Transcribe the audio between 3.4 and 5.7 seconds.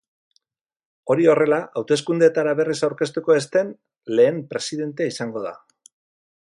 den lehen presidentea izango da.